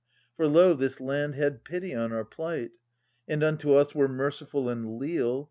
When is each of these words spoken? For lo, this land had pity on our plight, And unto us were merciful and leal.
For 0.35 0.47
lo, 0.47 0.73
this 0.73 0.99
land 0.99 1.35
had 1.35 1.63
pity 1.63 1.93
on 1.93 2.11
our 2.11 2.25
plight, 2.25 2.71
And 3.27 3.43
unto 3.43 3.73
us 3.73 3.93
were 3.93 4.07
merciful 4.07 4.67
and 4.67 4.97
leal. 4.97 5.39